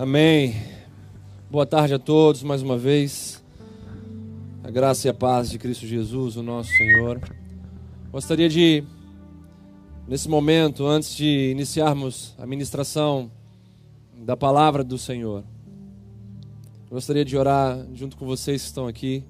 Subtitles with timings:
[0.00, 0.54] Amém.
[1.50, 3.44] Boa tarde a todos mais uma vez.
[4.64, 7.20] A graça e a paz de Cristo Jesus, o nosso Senhor.
[8.10, 8.82] Gostaria de,
[10.08, 13.30] nesse momento, antes de iniciarmos a ministração
[14.16, 15.44] da palavra do Senhor,
[16.88, 19.22] gostaria de orar junto com vocês que estão aqui,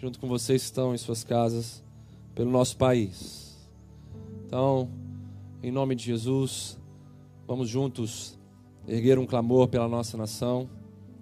[0.00, 1.80] junto com vocês que estão em suas casas,
[2.34, 3.56] pelo nosso país.
[4.44, 4.90] Então,
[5.62, 6.76] em nome de Jesus,
[7.46, 8.36] vamos juntos
[8.86, 10.68] erguer um clamor pela nossa nação,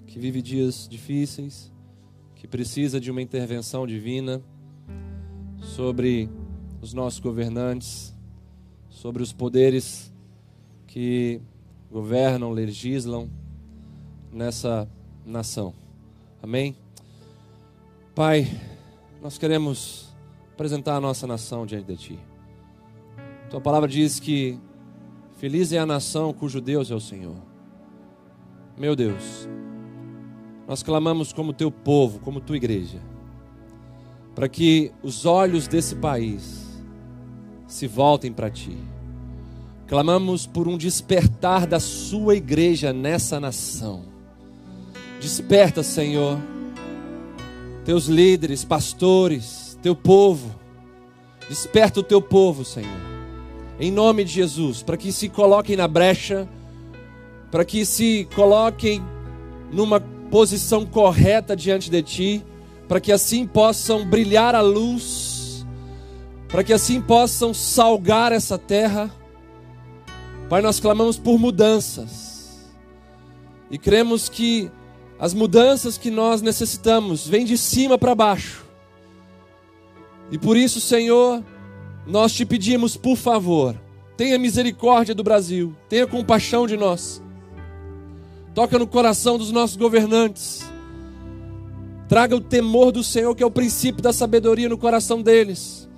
[0.06, 1.70] que vive dias difíceis,
[2.34, 4.42] que precisa de uma intervenção divina
[5.60, 6.28] sobre
[6.80, 8.15] os nossos governantes,
[8.88, 10.12] sobre os poderes
[10.87, 11.41] que
[11.91, 13.28] governam, legislam
[14.32, 14.88] nessa
[15.24, 15.74] nação.
[16.42, 16.77] Amém?
[18.15, 18.48] Pai,
[19.23, 20.09] nós queremos
[20.52, 22.18] apresentar a nossa nação diante de Ti.
[23.48, 24.59] Tua palavra diz que
[25.38, 27.49] feliz é a nação cujo Deus é o Senhor.
[28.80, 29.47] Meu Deus,
[30.66, 32.99] nós clamamos como teu povo, como tua igreja,
[34.35, 36.80] para que os olhos desse país
[37.69, 38.79] se voltem para ti.
[39.87, 44.04] Clamamos por um despertar da sua igreja nessa nação.
[45.21, 46.38] Desperta, Senhor,
[47.85, 50.59] teus líderes, pastores, teu povo.
[51.51, 53.01] Desperta o teu povo, Senhor.
[53.79, 56.49] Em nome de Jesus, para que se coloquem na brecha
[57.51, 59.02] para que se coloquem
[59.73, 62.45] numa posição correta diante de Ti,
[62.88, 65.66] para que assim possam brilhar a luz,
[66.48, 69.10] para que assim possam salgar essa terra.
[70.48, 72.70] Pai, nós clamamos por mudanças
[73.70, 74.70] e cremos que
[75.19, 78.64] as mudanças que nós necessitamos vêm de cima para baixo.
[80.31, 81.44] E por isso, Senhor,
[82.06, 83.76] nós te pedimos, por favor,
[84.16, 87.22] tenha misericórdia do Brasil, tenha compaixão de nós.
[88.54, 90.65] Toca no coração dos nossos governantes.
[92.09, 95.88] Traga o temor do Senhor, que é o princípio da sabedoria, no coração deles.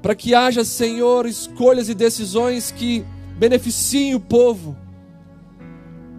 [0.00, 3.04] Para que haja, Senhor, escolhas e decisões que
[3.38, 4.76] beneficiem o povo.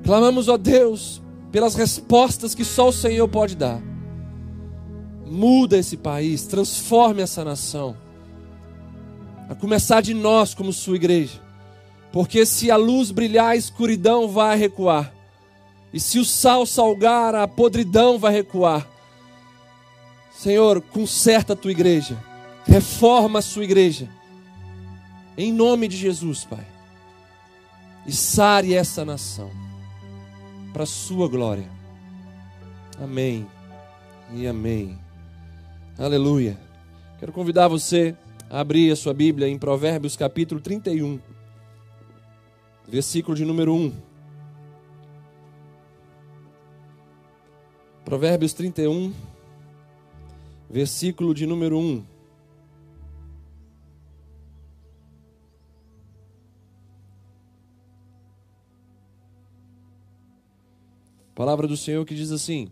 [0.03, 1.21] Clamamos, ó Deus,
[1.51, 3.81] pelas respostas que só o Senhor pode dar.
[5.25, 7.97] Muda esse país, transforme essa nação.
[9.49, 11.41] A começar de nós, como sua igreja.
[12.11, 15.11] Porque se a luz brilhar, a escuridão vai recuar.
[15.93, 18.87] E se o sal salgar, a podridão vai recuar.
[20.31, 22.17] Senhor, conserta a tua igreja.
[22.65, 24.09] Reforma a sua igreja.
[25.37, 26.65] Em nome de Jesus, Pai.
[28.07, 29.51] E sare essa nação.
[30.73, 31.69] Para a sua glória.
[32.99, 33.45] Amém.
[34.33, 34.97] E amém.
[35.97, 36.57] Aleluia.
[37.19, 38.15] Quero convidar você
[38.49, 41.19] a abrir a sua Bíblia em Provérbios capítulo 31.
[42.87, 44.12] Versículo de número 1.
[48.13, 49.11] Provérbios 31,
[50.69, 52.03] versículo de número 1.
[61.33, 62.71] Palavra do Senhor que diz assim: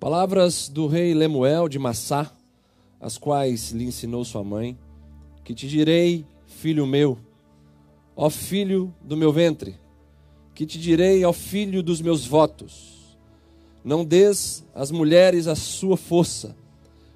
[0.00, 2.32] Palavras do rei Lemuel de Massá,
[3.00, 4.76] as quais lhe ensinou sua mãe,
[5.44, 7.16] que te direi, filho meu,
[8.16, 9.78] ó filho do meu ventre,
[10.52, 12.95] que te direi, ó filho dos meus votos
[13.86, 16.56] não des às mulheres a sua força,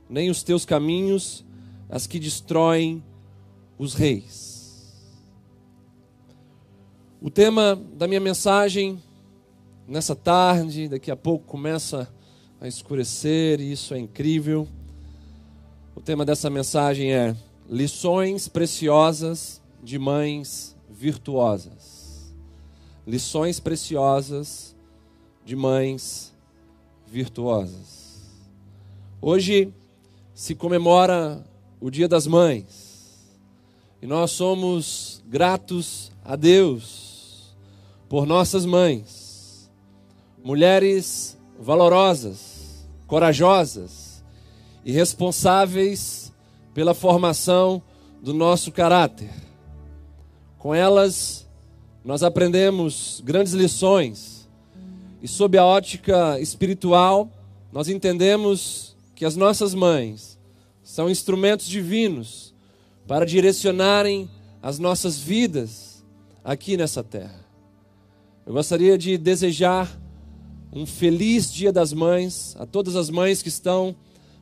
[0.08, 1.44] nem os teus caminhos
[1.88, 3.02] as que destroem
[3.76, 4.94] os reis.
[7.20, 9.02] O tema da minha mensagem
[9.88, 12.08] nessa tarde, daqui a pouco começa
[12.60, 14.68] a escurecer e isso é incrível.
[15.96, 17.34] O tema dessa mensagem é
[17.68, 22.32] lições preciosas de mães virtuosas.
[23.04, 24.76] Lições preciosas
[25.44, 26.39] de mães virtuosas.
[29.20, 29.74] Hoje
[30.32, 31.44] se comemora
[31.80, 33.28] o Dia das Mães
[34.00, 37.52] e nós somos gratos a Deus
[38.08, 39.68] por nossas mães,
[40.44, 44.22] mulheres valorosas, corajosas
[44.84, 46.32] e responsáveis
[46.72, 47.82] pela formação
[48.22, 49.30] do nosso caráter.
[50.58, 51.44] Com elas,
[52.04, 54.39] nós aprendemos grandes lições
[55.22, 57.30] e sob a ótica espiritual,
[57.72, 60.38] nós entendemos que as nossas mães
[60.82, 62.54] são instrumentos divinos
[63.06, 64.30] para direcionarem
[64.62, 66.04] as nossas vidas
[66.42, 67.44] aqui nessa terra.
[68.46, 70.00] Eu gostaria de desejar
[70.72, 73.94] um feliz Dia das Mães a todas as mães que estão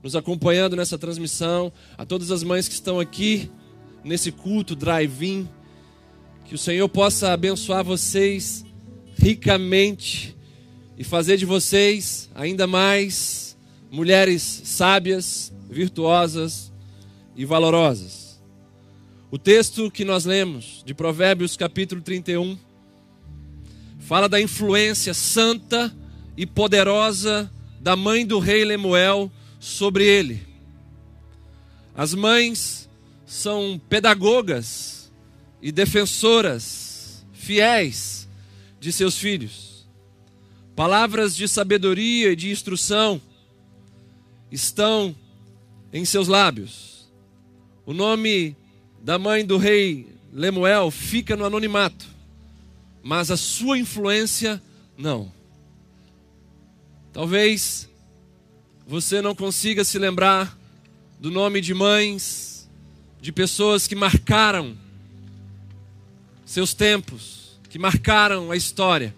[0.02, 3.50] nos acompanhando nessa transmissão, a todas as mães que estão aqui
[4.04, 5.48] nesse culto drive-in.
[6.44, 8.64] Que o Senhor possa abençoar vocês
[9.16, 10.37] ricamente
[10.98, 13.56] e fazer de vocês ainda mais
[13.88, 16.72] mulheres sábias, virtuosas
[17.36, 18.40] e valorosas.
[19.30, 22.58] O texto que nós lemos de Provérbios capítulo 31
[24.00, 25.94] fala da influência santa
[26.36, 27.48] e poderosa
[27.80, 29.30] da mãe do rei Lemuel
[29.60, 30.42] sobre ele.
[31.94, 32.88] As mães
[33.24, 35.12] são pedagogas
[35.62, 38.28] e defensoras fiéis
[38.80, 39.67] de seus filhos.
[40.78, 43.20] Palavras de sabedoria e de instrução
[44.48, 45.12] estão
[45.92, 47.10] em seus lábios.
[47.84, 48.56] O nome
[49.02, 52.06] da mãe do rei Lemuel fica no anonimato,
[53.02, 54.62] mas a sua influência
[54.96, 55.32] não.
[57.12, 57.88] Talvez
[58.86, 60.56] você não consiga se lembrar
[61.18, 62.70] do nome de mães,
[63.20, 64.78] de pessoas que marcaram
[66.46, 69.12] seus tempos, que marcaram a história,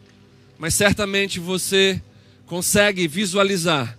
[0.61, 2.03] mas certamente você
[2.45, 3.99] consegue visualizar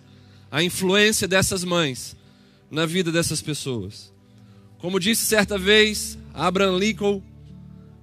[0.51, 2.15] a influência dessas mães
[2.69, 4.13] na vida dessas pessoas.
[4.77, 7.23] Como disse certa vez Abraham Lincoln,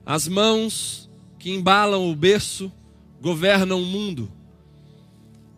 [0.05, 1.09] as mãos
[1.39, 2.73] que embalam o berço
[3.21, 4.29] governam o mundo.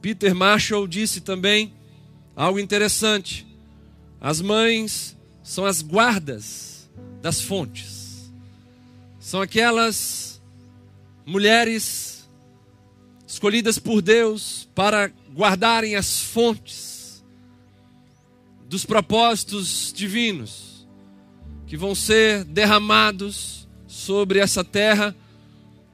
[0.03, 1.73] Peter Marshall disse também
[2.37, 3.47] algo interessante.
[4.21, 6.91] As mães são as guardas
[7.23, 8.31] das fontes.
[9.19, 10.43] São aquelas
[11.25, 12.20] mulheres
[13.31, 17.23] escolhidas por Deus para guardarem as fontes
[18.69, 20.85] dos propósitos divinos
[21.65, 25.15] que vão ser derramados sobre essa terra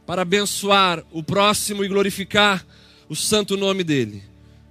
[0.06, 2.66] para abençoar o próximo e glorificar
[3.06, 4.22] o santo nome dele.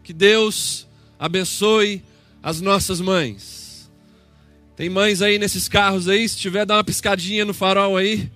[0.03, 0.87] Que Deus
[1.19, 2.03] abençoe
[2.41, 3.91] as nossas mães.
[4.75, 8.27] Tem mães aí nesses carros aí, se tiver, dá uma piscadinha no farol aí.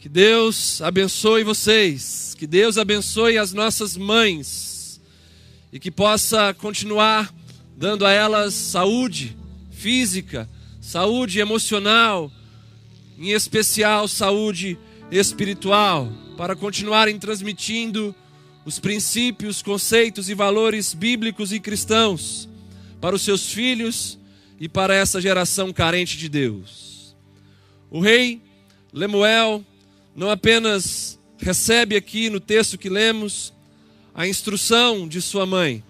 [0.00, 2.34] Que Deus abençoe vocês.
[2.38, 4.98] Que Deus abençoe as nossas mães.
[5.70, 7.30] E que possa continuar
[7.76, 9.36] dando a elas saúde
[9.70, 10.48] física,
[10.80, 12.32] saúde emocional,
[13.18, 14.78] em especial saúde
[15.10, 18.14] espiritual, para continuarem transmitindo
[18.64, 22.48] os princípios, conceitos e valores bíblicos e cristãos
[23.02, 24.18] para os seus filhos
[24.58, 27.14] e para essa geração carente de Deus.
[27.90, 28.40] O rei
[28.94, 29.62] Lemuel
[30.14, 33.52] não apenas recebe aqui no texto que lemos
[34.14, 35.82] a instrução de sua mãe,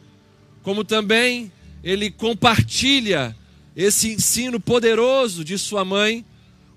[0.62, 1.50] como também
[1.82, 3.37] ele compartilha
[3.75, 6.25] esse ensino poderoso de sua mãe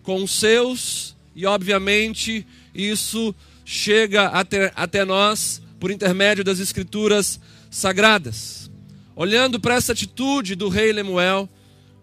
[0.01, 3.33] com os seus, e obviamente isso
[3.65, 7.39] chega até, até nós por intermédio das escrituras
[7.69, 8.71] sagradas.
[9.15, 11.49] Olhando para essa atitude do rei Lemuel,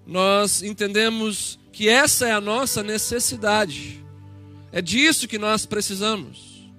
[0.07, 4.05] nós entendemos que essa é a nossa necessidade.
[4.73, 6.71] É disso que nós precisamos.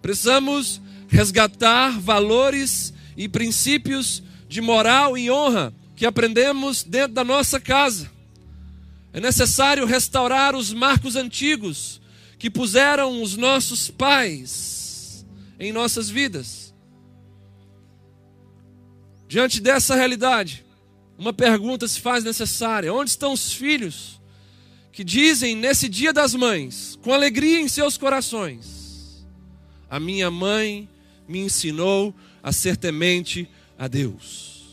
[0.00, 8.10] Precisamos resgatar valores e princípios de moral e honra que aprendemos dentro da nossa casa.
[9.12, 12.00] É necessário restaurar os marcos antigos
[12.38, 15.24] que puseram os nossos pais
[15.58, 16.74] em nossas vidas.
[19.26, 20.64] Diante dessa realidade,
[21.18, 24.20] uma pergunta se faz necessária: onde estão os filhos
[24.96, 29.26] que dizem nesse dia das mães, com alegria em seus corações:
[29.90, 30.88] A minha mãe
[31.28, 33.46] me ensinou a ser temente
[33.78, 34.64] a Deus.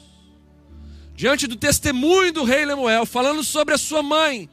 [1.13, 4.49] Diante do testemunho do rei Lemuel, falando sobre a sua mãe,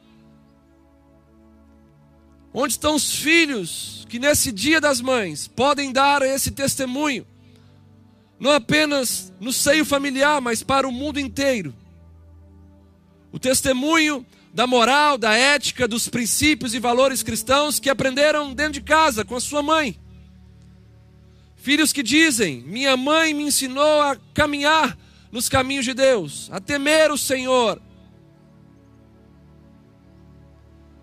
[2.53, 7.25] Onde estão os filhos que nesse dia das mães podem dar esse testemunho?
[8.37, 11.73] Não apenas no seio familiar, mas para o mundo inteiro.
[13.31, 18.81] O testemunho da moral, da ética, dos princípios e valores cristãos que aprenderam dentro de
[18.81, 19.99] casa com a sua mãe.
[21.55, 24.97] Filhos que dizem: Minha mãe me ensinou a caminhar
[25.31, 27.81] nos caminhos de Deus, a temer o Senhor,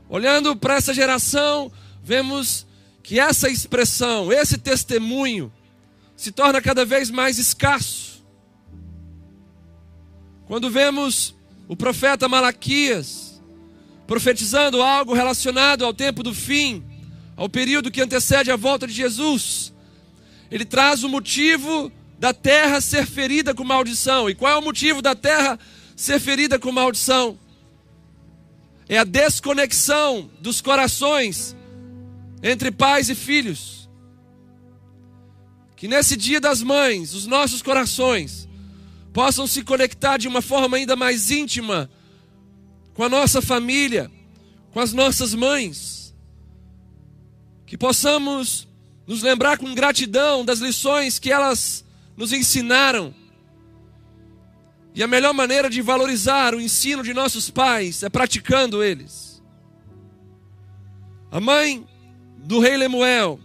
[0.09, 1.71] Olhando para essa geração,
[2.02, 2.67] vemos
[3.02, 5.52] que essa expressão, esse testemunho,
[6.17, 8.25] se torna cada vez mais escasso.
[10.47, 11.35] Quando vemos
[11.69, 13.27] o profeta Malaquias
[14.09, 16.83] profetizando algo relacionado ao tempo do fim,
[17.37, 19.73] ao período que antecede a volta de Jesus,
[20.50, 24.29] ele traz o motivo da terra ser ferida com maldição.
[24.29, 25.57] E qual é o motivo da terra
[25.95, 27.38] ser ferida com maldição?
[28.88, 31.55] é a desconexão dos corações
[32.43, 33.88] entre pais e filhos.
[35.77, 38.49] Que nesse dia das mães, os nossos corações
[39.12, 41.91] possam se conectar de uma forma ainda mais íntima
[42.99, 44.11] com a nossa família,
[44.73, 46.12] com as nossas mães.
[47.64, 48.67] Que possamos
[49.07, 51.85] nos lembrar com gratidão das lições que elas
[52.17, 53.14] nos ensinaram.
[54.97, 59.40] E a melhor maneira de valorizar o ensino de nossos pais é praticando eles.
[61.31, 61.87] A mãe
[62.37, 63.38] do rei Lemuel,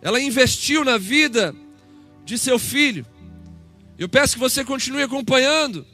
[0.00, 1.52] ela investiu na vida
[2.24, 3.04] de seu filho.
[3.98, 5.84] Eu peço que você continue acompanhando.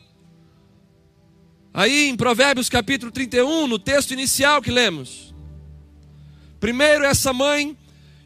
[1.72, 5.34] Aí em Provérbios capítulo 31, no texto inicial que lemos.
[6.58, 7.76] Primeiro, essa mãe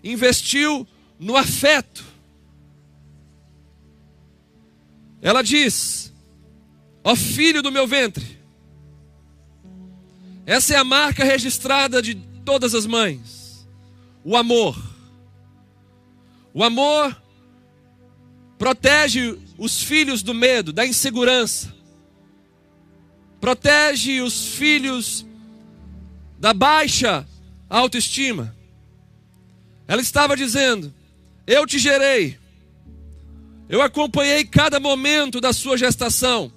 [0.03, 0.87] investiu
[1.19, 2.05] no afeto.
[5.21, 6.13] Ela diz:
[7.05, 8.39] Ó filho do meu ventre.
[10.45, 13.67] Essa é a marca registrada de todas as mães.
[14.25, 14.77] O amor.
[16.55, 17.21] O amor
[18.59, 21.75] protege os filhos do medo, da insegurança.
[23.43, 25.27] Protege os filhos
[26.39, 27.27] da baixa
[27.69, 28.55] autoestima.
[29.89, 30.95] Ela estava dizendo:
[31.45, 32.39] Eu te gerei,
[33.69, 36.53] eu acompanhei cada momento da sua gestação.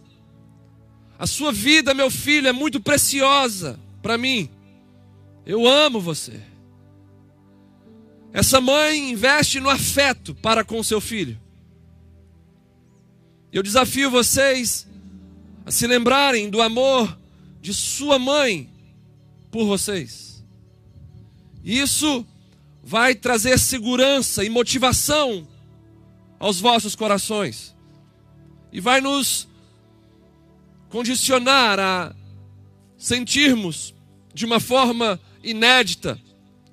[1.18, 4.48] A sua vida, meu filho, é muito preciosa para mim.
[5.44, 6.40] Eu amo você.
[8.32, 11.36] Essa mãe investe no afeto para com seu filho.
[13.52, 14.86] Eu desafio vocês
[15.66, 17.18] a se lembrarem do amor
[17.60, 18.70] de sua mãe
[19.50, 20.44] por vocês.
[21.64, 22.26] Isso
[22.84, 25.48] vai trazer segurança e motivação
[26.38, 27.76] aos vossos corações.
[28.72, 29.48] E vai nos
[30.90, 32.16] condicionar a
[32.98, 33.96] sentirmos
[34.34, 36.20] de uma forma inédita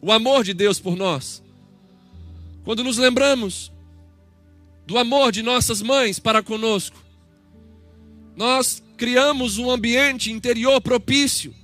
[0.01, 1.43] o amor de Deus por nós.
[2.65, 3.73] Quando nos lembramos
[4.87, 7.02] do amor de nossas mães para conosco,
[8.37, 11.55] nós criamos um ambiente interior propício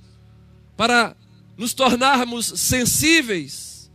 [0.75, 1.15] para
[1.57, 3.91] nos tornarmos sensíveis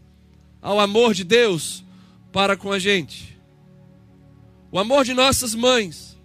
[0.60, 1.84] ao amor de Deus
[2.32, 3.38] para com a gente.
[4.72, 6.18] O amor de nossas mães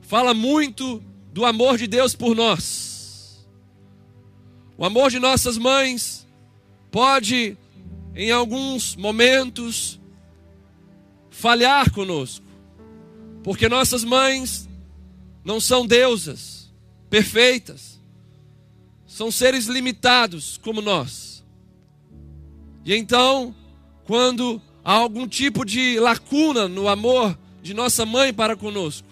[0.00, 3.46] fala muito do amor de Deus por nós.
[4.76, 6.26] O amor de nossas mães
[6.90, 7.56] pode,
[8.14, 10.00] em alguns momentos,
[11.30, 12.44] falhar conosco,
[13.42, 14.65] porque nossas mães
[15.46, 16.74] não são deusas
[17.08, 18.02] perfeitas,
[19.06, 21.44] são seres limitados como nós.
[22.84, 23.54] E então,
[24.04, 29.06] quando há algum tipo de lacuna no amor de nossa mãe para conosco,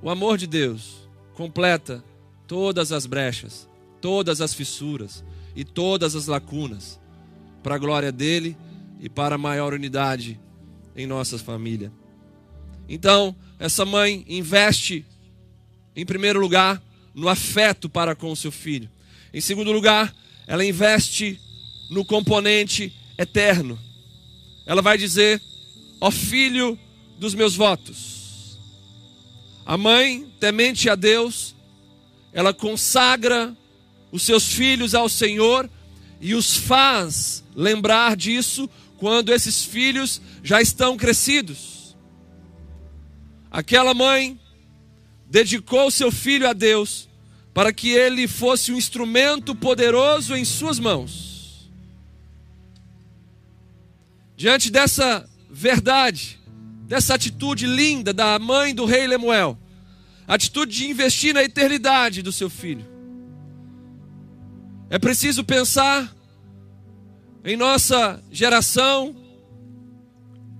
[0.00, 2.02] o amor de Deus completa
[2.46, 3.68] todas as brechas,
[4.00, 5.22] todas as fissuras
[5.54, 6.98] e todas as lacunas,
[7.62, 8.56] para a glória dele
[8.98, 10.40] e para a maior unidade
[10.96, 11.92] em nossa família.
[12.88, 15.06] Então, essa mãe investe,
[15.94, 16.82] em primeiro lugar,
[17.14, 18.90] no afeto para com o seu filho.
[19.32, 20.14] Em segundo lugar,
[20.46, 21.40] ela investe
[21.90, 23.78] no componente eterno.
[24.66, 25.40] Ela vai dizer:
[26.00, 26.78] Ó filho
[27.18, 28.58] dos meus votos.
[29.64, 31.54] A mãe, temente a Deus,
[32.32, 33.56] ela consagra
[34.10, 35.70] os seus filhos ao Senhor
[36.20, 38.68] e os faz lembrar disso
[38.98, 41.96] quando esses filhos já estão crescidos.
[43.50, 44.40] Aquela mãe
[45.32, 47.08] dedicou seu filho a Deus
[47.54, 51.70] para que ele fosse um instrumento poderoso em suas mãos.
[54.36, 56.38] Diante dessa verdade,
[56.86, 59.58] dessa atitude linda da mãe do rei Lemuel,
[60.28, 62.84] atitude de investir na eternidade do seu filho,
[64.90, 66.14] é preciso pensar
[67.42, 69.16] em nossa geração,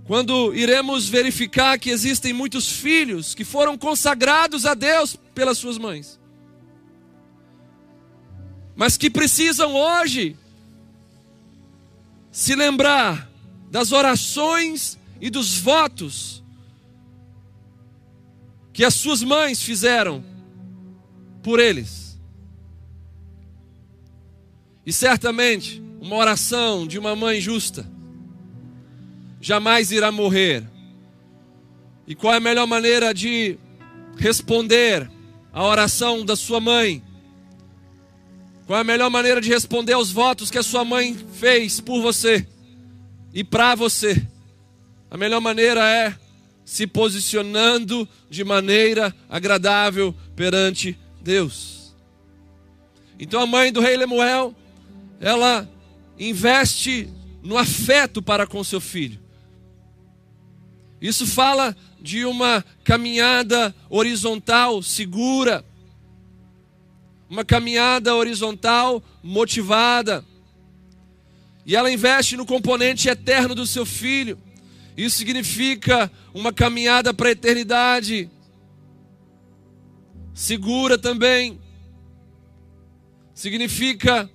[0.05, 6.19] quando iremos verificar que existem muitos filhos que foram consagrados a Deus pelas suas mães,
[8.75, 10.37] mas que precisam hoje
[12.31, 13.31] se lembrar
[13.71, 16.43] das orações e dos votos
[18.73, 20.25] que as suas mães fizeram
[21.43, 22.19] por eles.
[24.85, 27.87] E certamente, uma oração de uma mãe justa
[29.43, 30.63] jamais irá morrer.
[32.07, 33.59] E qual é a melhor maneira de
[34.17, 35.11] responder
[35.53, 37.03] à oração da sua mãe?
[38.67, 42.01] Qual é a melhor maneira de responder aos votos que a sua mãe fez por
[42.01, 42.47] você?
[43.35, 44.25] E para você,
[45.11, 46.15] a melhor maneira é
[46.65, 51.95] se posicionando de maneira agradável perante Deus.
[53.19, 54.55] Então a mãe do rei Lemuel,
[55.21, 55.69] ela
[56.17, 57.09] investe
[57.43, 59.22] no afeto para com seu filho.
[61.03, 65.65] Isso fala de uma caminhada horizontal segura,
[67.29, 70.25] uma caminhada horizontal motivada.
[71.67, 74.39] E ela investe no componente eterno do seu filho.
[74.97, 78.31] Isso significa uma caminhada para a eternidade.
[80.33, 81.61] Segura também.
[83.35, 84.31] Significa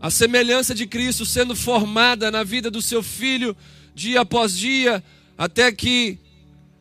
[0.00, 3.56] a semelhança de Cristo sendo formada na vida do seu filho
[3.94, 5.02] dia após dia,
[5.38, 6.18] até que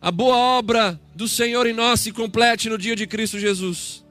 [0.01, 4.03] a boa obra do Senhor em nós se complete no dia de Cristo Jesus.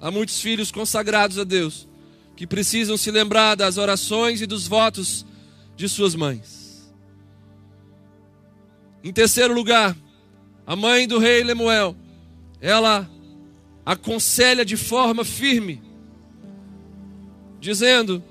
[0.00, 1.88] Há muitos filhos consagrados a Deus
[2.36, 5.24] que precisam se lembrar das orações e dos votos
[5.74, 6.92] de suas mães.
[9.02, 9.96] Em terceiro lugar,
[10.66, 11.96] a mãe do rei Lemuel,
[12.60, 13.08] ela
[13.84, 15.80] aconselha de forma firme,
[17.60, 18.22] dizendo: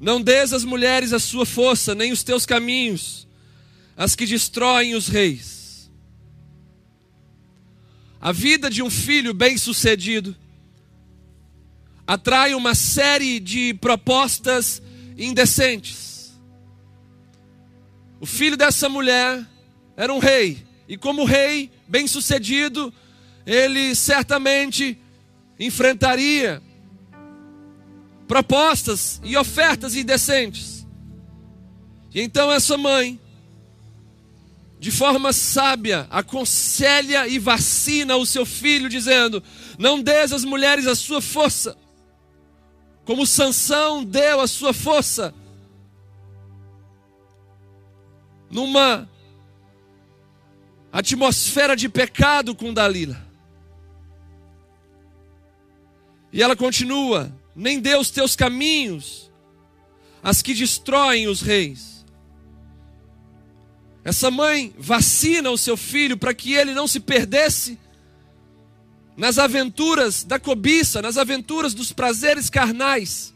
[0.00, 3.28] Não des às mulheres a sua força, nem os teus caminhos,
[3.94, 5.90] as que destroem os reis.
[8.18, 10.34] A vida de um filho bem-sucedido
[12.06, 14.82] atrai uma série de propostas
[15.18, 16.32] indecentes.
[18.18, 19.46] O filho dessa mulher
[19.96, 22.92] era um rei, e como rei bem-sucedido,
[23.46, 24.98] ele certamente
[25.58, 26.62] enfrentaria
[28.30, 30.86] propostas e ofertas indecentes.
[32.14, 33.18] E então essa mãe,
[34.78, 39.42] de forma sábia, aconselha e vacina o seu filho, dizendo:
[39.76, 41.76] Não des às mulheres a sua força,
[43.04, 45.34] como Sansão deu a sua força
[48.48, 49.10] numa
[50.92, 53.26] atmosfera de pecado com Dalila.
[56.32, 59.30] E ela continua: nem dê os teus caminhos
[60.22, 62.04] as que destroem os reis.
[64.02, 67.78] Essa mãe vacina o seu filho para que ele não se perdesse
[69.14, 73.34] nas aventuras da cobiça, nas aventuras dos prazeres carnais.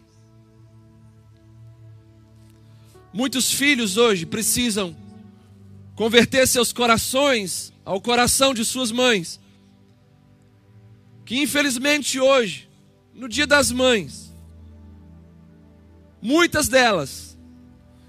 [3.13, 4.97] Muitos filhos hoje precisam
[5.95, 9.39] converter seus corações ao coração de suas mães,
[11.27, 12.69] que infelizmente hoje,
[13.15, 14.33] no Dia das Mães,
[16.21, 17.39] muitas delas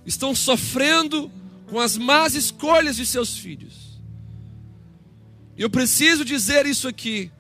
[0.06, 1.32] estão sofrendo
[1.68, 4.00] com as más escolhas de seus filhos.
[5.58, 7.32] E eu preciso dizer isso aqui,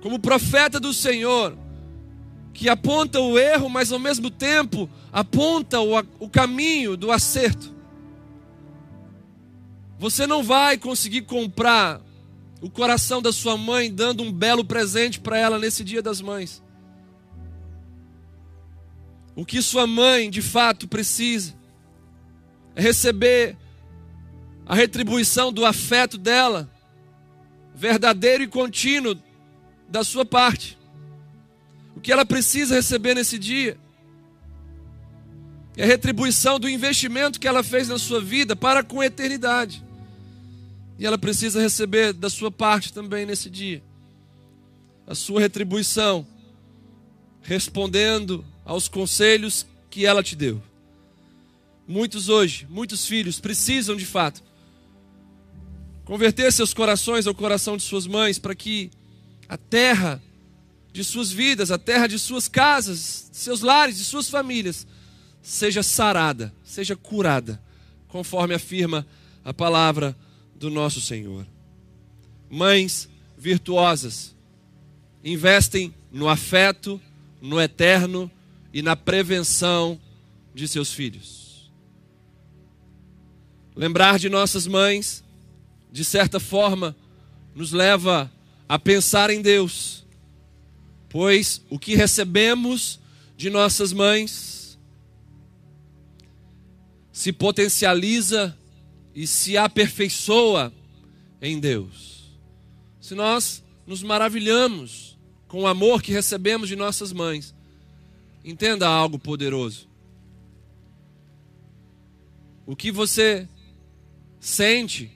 [0.00, 1.56] como profeta do Senhor,
[2.52, 7.74] que aponta o erro, mas ao mesmo tempo aponta o, o caminho do acerto.
[9.98, 12.00] Você não vai conseguir comprar
[12.60, 16.62] o coração da sua mãe dando um belo presente para ela nesse dia das mães.
[19.34, 21.54] O que sua mãe de fato precisa
[22.74, 23.56] é receber
[24.66, 26.70] a retribuição do afeto dela,
[27.74, 29.16] verdadeiro e contínuo,
[29.88, 30.78] da sua parte.
[31.94, 33.78] O que ela precisa receber nesse dia
[35.76, 39.85] é a retribuição do investimento que ela fez na sua vida para com a eternidade.
[40.98, 43.82] E ela precisa receber da sua parte também nesse dia
[45.06, 46.26] a sua retribuição,
[47.40, 50.60] respondendo aos conselhos que ela te deu.
[51.86, 54.42] Muitos hoje, muitos filhos precisam de fato
[56.04, 58.90] converter seus corações ao coração de suas mães para que
[59.48, 60.22] a terra
[60.92, 64.86] de suas vidas, a terra de suas casas, de seus lares, de suas famílias,
[65.42, 67.60] seja sarada, seja curada,
[68.08, 69.06] conforme afirma
[69.44, 70.16] a palavra
[70.58, 71.46] do nosso Senhor.
[72.48, 74.34] Mães virtuosas
[75.22, 77.00] investem no afeto,
[77.40, 78.30] no eterno
[78.72, 80.00] e na prevenção
[80.54, 81.70] de seus filhos.
[83.74, 85.22] Lembrar de nossas mães,
[85.92, 86.96] de certa forma,
[87.54, 88.32] nos leva
[88.68, 90.04] a pensar em Deus,
[91.08, 92.98] pois o que recebemos
[93.36, 94.78] de nossas mães
[97.12, 98.56] se potencializa
[99.16, 100.70] e se aperfeiçoa
[101.40, 102.36] em Deus.
[103.00, 105.16] Se nós nos maravilhamos
[105.48, 107.54] com o amor que recebemos de nossas mães,
[108.44, 109.88] entenda algo poderoso.
[112.66, 113.48] O que você
[114.38, 115.10] sente,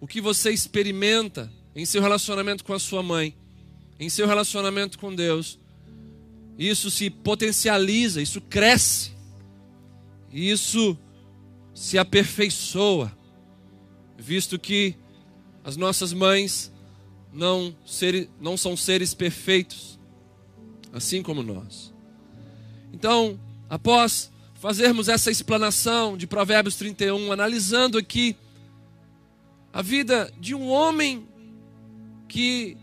[0.00, 3.34] o que você experimenta, em seu relacionamento com a sua mãe,
[3.98, 5.58] em seu relacionamento com Deus,
[6.56, 9.10] isso se potencializa, isso cresce,
[10.30, 10.96] isso
[11.74, 13.10] se aperfeiçoa,
[14.22, 14.94] visto que
[15.64, 16.72] as nossas mães
[17.32, 19.98] não, ser, não são seres perfeitos,
[20.92, 21.92] assim como nós.
[22.92, 28.36] Então, após fazermos essa explanação de Provérbios 31, analisando aqui
[29.72, 31.26] a vida de um homem
[32.28, 32.76] que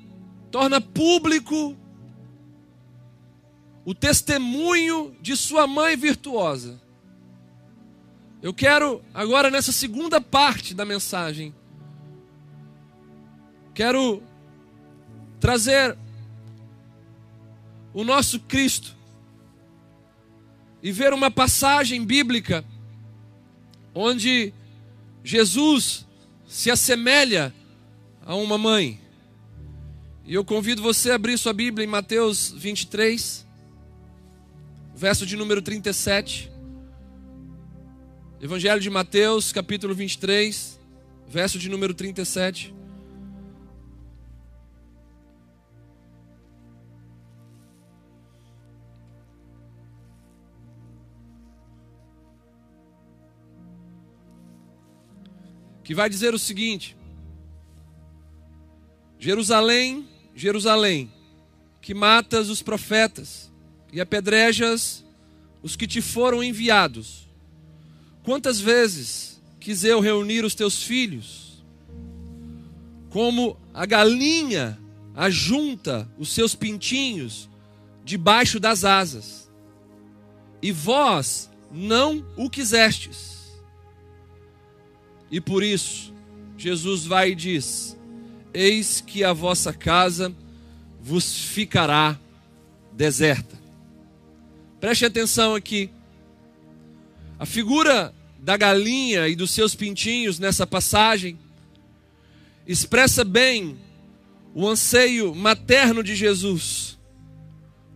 [0.52, 1.78] torna público
[3.86, 6.82] o testemunho de sua mãe virtuosa.
[8.42, 11.54] Eu quero agora nessa segunda parte da mensagem
[13.80, 14.22] quero
[15.40, 15.98] trazer
[17.94, 18.94] o nosso Cristo
[20.84, 22.66] e ver uma passagem bíblica
[23.96, 24.54] onde
[25.24, 26.06] Jesus
[26.46, 27.54] se assemelha
[28.26, 29.00] a uma mãe.
[30.26, 33.48] E eu convido você a abrir sua Bíblia em Mateus 23,
[34.94, 36.52] verso de número 37.
[38.42, 40.80] Evangelho de Mateus, capítulo 23,
[41.28, 42.74] verso de número 37.
[55.84, 56.96] Que vai dizer o seguinte:
[59.20, 61.12] Jerusalém, Jerusalém,
[61.82, 63.52] que matas os profetas
[63.92, 65.04] e apedrejas
[65.62, 67.29] os que te foram enviados.
[68.24, 71.64] Quantas vezes quis eu reunir os teus filhos,
[73.10, 74.80] como a galinha
[75.16, 77.50] ajunta os seus pintinhos
[78.04, 79.50] debaixo das asas,
[80.62, 83.54] e vós não o quisestes.
[85.32, 86.14] E por isso,
[86.58, 87.98] Jesus vai e diz:
[88.54, 90.34] Eis que a vossa casa
[91.02, 92.20] vos ficará
[92.92, 93.58] deserta.
[94.80, 95.90] Preste atenção aqui.
[97.40, 101.40] A figura da galinha e dos seus pintinhos nessa passagem
[102.68, 103.80] expressa bem
[104.54, 107.00] o anseio materno de Jesus,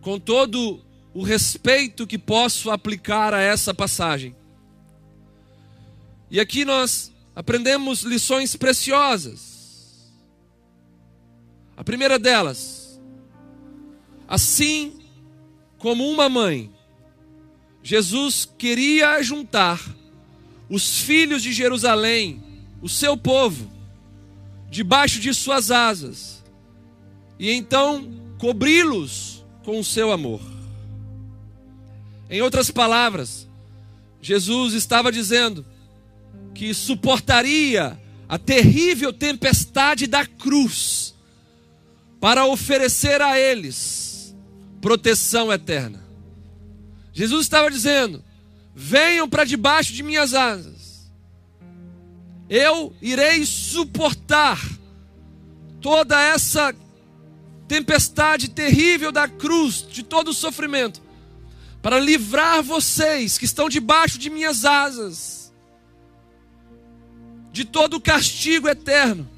[0.00, 4.34] com todo o respeito que posso aplicar a essa passagem.
[6.30, 9.54] E aqui nós aprendemos lições preciosas
[11.76, 13.00] a primeira delas,
[14.28, 14.92] assim
[15.78, 16.72] como uma mãe,
[17.84, 19.78] Jesus queria juntar
[20.70, 22.42] os filhos de Jerusalém,
[22.80, 23.70] o seu povo,
[24.70, 26.42] debaixo de suas asas,
[27.38, 30.40] e então cobri-los com o seu amor.
[32.30, 33.46] Em outras palavras,
[34.22, 35.64] Jesus estava dizendo
[36.54, 41.14] que suportaria a terrível tempestade da cruz
[42.18, 44.34] para oferecer a eles
[44.80, 46.03] proteção eterna.
[47.14, 48.22] Jesus estava dizendo:
[48.74, 51.10] venham para debaixo de minhas asas,
[52.50, 54.60] eu irei suportar
[55.80, 56.74] toda essa
[57.68, 61.00] tempestade terrível da cruz, de todo o sofrimento,
[61.80, 65.52] para livrar vocês que estão debaixo de minhas asas,
[67.52, 69.30] de todo o castigo eterno.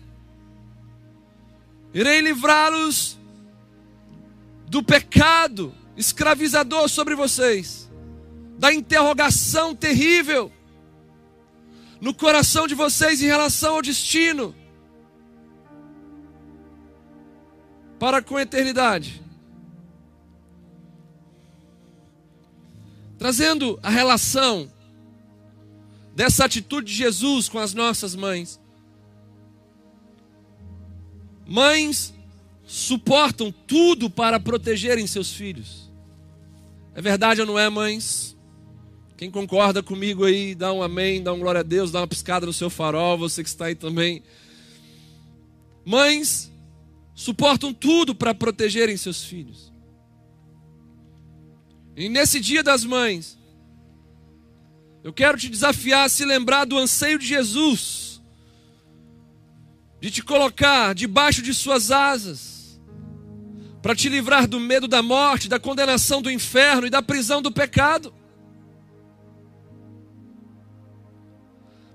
[1.92, 3.18] Irei livrá-los
[4.68, 7.90] do pecado escravizador sobre vocês,
[8.58, 10.52] da interrogação terrível
[12.00, 14.54] no coração de vocês em relação ao destino
[17.98, 19.22] para com a eternidade.
[23.18, 24.70] Trazendo a relação
[26.14, 28.60] dessa atitude de Jesus com as nossas mães.
[31.46, 32.12] Mães
[32.64, 35.85] suportam tudo para protegerem seus filhos.
[36.96, 38.34] É verdade ou não é, mães?
[39.18, 42.46] Quem concorda comigo aí, dá um amém, dá um glória a Deus, dá uma piscada
[42.46, 44.22] no seu farol, você que está aí também.
[45.84, 46.50] Mães
[47.14, 49.70] suportam tudo para protegerem seus filhos.
[51.94, 53.38] E nesse dia das mães,
[55.04, 58.06] eu quero te desafiar a se lembrar do anseio de Jesus
[60.00, 62.55] de te colocar debaixo de suas asas,
[63.86, 67.52] para te livrar do medo da morte, da condenação do inferno e da prisão do
[67.52, 68.12] pecado.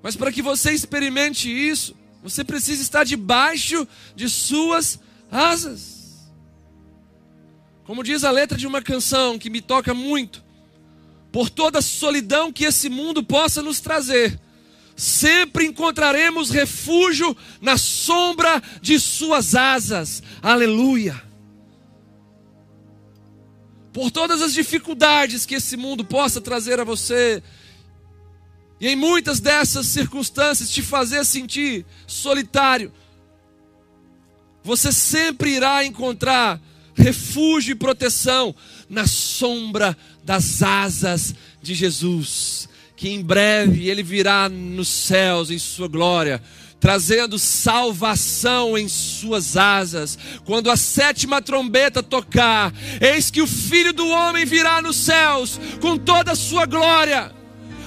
[0.01, 6.32] Mas para que você experimente isso, você precisa estar debaixo de suas asas.
[7.84, 10.41] Como diz a letra de uma canção que me toca muito,
[11.30, 14.39] por toda a solidão que esse mundo possa nos trazer,
[14.95, 20.23] sempre encontraremos refúgio na sombra de Suas asas.
[20.41, 21.31] Aleluia.
[23.93, 27.43] Por todas as dificuldades que esse mundo possa trazer a você,
[28.80, 32.91] e em muitas dessas circunstâncias te fazer sentir solitário,
[34.63, 36.62] você sempre irá encontrar
[36.93, 38.56] refúgio e proteção
[38.89, 42.69] na sombra das asas de Jesus
[43.01, 46.39] que em breve ele virá nos céus em sua glória,
[46.82, 50.17] trazendo salvação em suas asas.
[50.44, 55.96] Quando a sétima trombeta tocar, eis que o Filho do Homem virá nos céus com
[55.96, 57.32] toda a sua glória,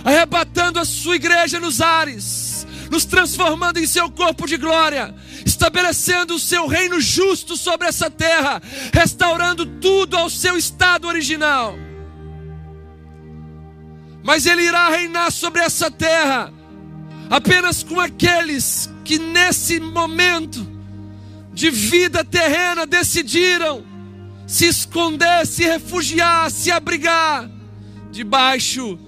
[0.04, 5.12] arrebatando a sua igreja nos ares, nos transformando em seu corpo de glória,
[5.44, 11.74] estabelecendo o seu reino justo sobre essa terra, restaurando tudo ao seu estado original.
[14.22, 16.52] Mas ele irá reinar sobre essa terra
[17.30, 20.66] apenas com aqueles que nesse momento
[21.52, 23.84] de vida terrena decidiram
[24.46, 27.48] se esconder, se refugiar, se abrigar
[28.10, 28.98] debaixo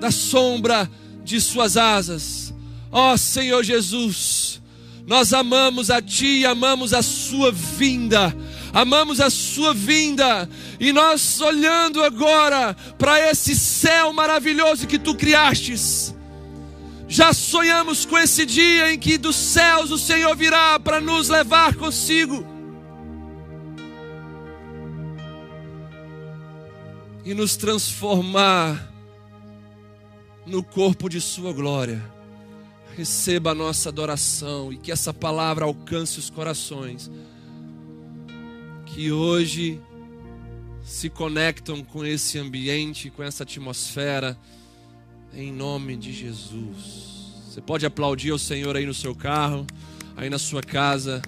[0.00, 0.90] da sombra
[1.24, 2.52] de suas asas.
[2.90, 4.60] Ó oh, Senhor Jesus,
[5.06, 8.34] nós amamos a Ti, amamos a Sua vinda,
[8.72, 16.14] amamos a Sua vinda, e nós olhando agora para esse céu maravilhoso que Tu criastes,
[17.10, 21.74] já sonhamos com esse dia em que dos céus o Senhor virá para nos levar
[21.74, 22.46] consigo.
[27.24, 28.92] E nos transformar
[30.46, 32.00] no corpo de Sua glória.
[32.96, 37.10] Receba a nossa adoração e que essa palavra alcance os corações
[38.86, 39.80] que hoje
[40.84, 44.38] se conectam com esse ambiente, com essa atmosfera
[45.34, 47.44] em nome de Jesus.
[47.48, 49.66] Você pode aplaudir o Senhor aí no seu carro,
[50.16, 51.22] aí na sua casa.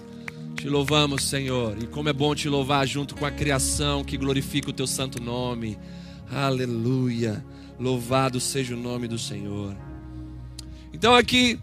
[0.57, 1.77] Te louvamos, Senhor.
[1.83, 5.21] E como é bom te louvar junto com a criação que glorifica o teu santo
[5.21, 5.79] nome.
[6.31, 7.45] Aleluia.
[7.79, 9.77] Louvado seja o nome do Senhor.
[10.93, 11.59] Então aqui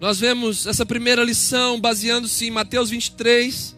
[0.00, 3.74] nós vemos essa primeira lição baseando-se em Mateus 23,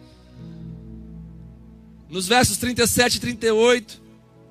[2.09, 4.06] nos versos 37 e 38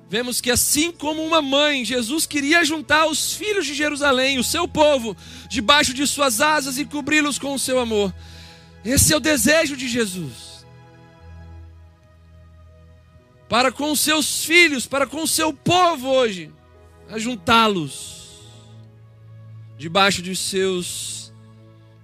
[0.09, 4.67] vemos que assim como uma mãe, Jesus queria juntar os filhos de Jerusalém, o seu
[4.67, 5.15] povo,
[5.49, 8.13] debaixo de suas asas e cobri-los com o seu amor.
[8.85, 10.65] Esse é o desejo de Jesus.
[13.49, 16.51] Para com os seus filhos, para com o seu povo hoje,
[17.09, 18.17] ajuntá-los
[19.77, 21.31] debaixo de seus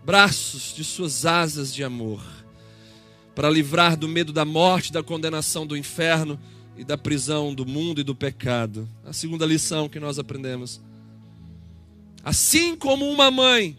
[0.04, 2.22] braços, de suas asas de amor,
[3.34, 6.40] para livrar do medo da morte, da condenação do inferno
[6.78, 8.88] e da prisão do mundo e do pecado.
[9.06, 10.82] A segunda lição que nós aprendemos.
[12.24, 13.78] Assim como uma mãe,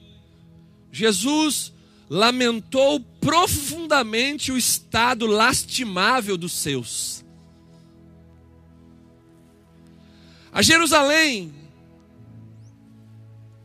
[0.93, 1.73] Jesus
[2.09, 7.25] lamentou profundamente o estado lastimável dos seus.
[10.53, 11.53] A Jerusalém,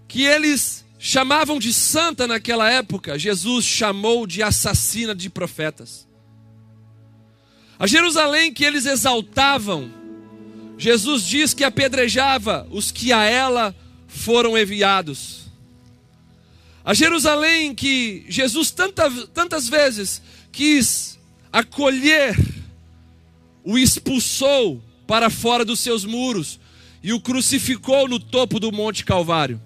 [0.08, 6.09] que eles chamavam de santa naquela época, Jesus chamou de assassina de profetas.
[7.80, 9.90] A Jerusalém que eles exaltavam,
[10.78, 13.74] Jesus diz que apedrejava os que a ela
[14.06, 15.46] foram enviados.
[16.84, 21.18] A Jerusalém que Jesus tanta, tantas vezes quis
[21.54, 22.36] acolher,
[23.64, 26.60] o expulsou para fora dos seus muros
[27.02, 29.62] e o crucificou no topo do Monte Calvário.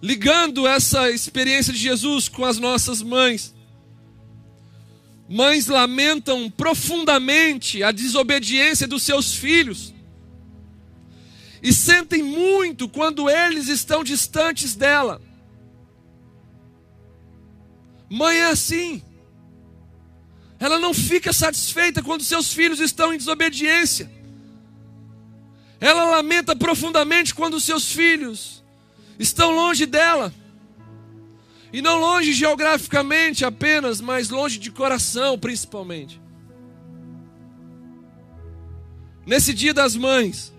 [0.00, 3.55] Ligando essa experiência de Jesus com as nossas mães,
[5.28, 9.92] Mães lamentam profundamente a desobediência dos seus filhos
[11.62, 15.20] e sentem muito quando eles estão distantes dela.
[18.08, 19.02] Mãe é assim.
[20.60, 24.10] Ela não fica satisfeita quando seus filhos estão em desobediência.
[25.80, 28.62] Ela lamenta profundamente quando seus filhos
[29.18, 30.32] estão longe dela.
[31.76, 36.18] E não longe geograficamente apenas, mas longe de coração, principalmente.
[39.26, 40.54] Nesse dia das mães,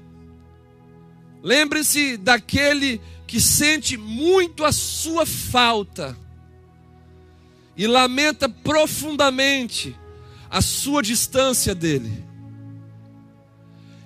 [1.41, 6.15] lembre-se daquele que sente muito a sua falta
[7.75, 9.97] e lamenta profundamente
[10.51, 12.23] a sua distância dele.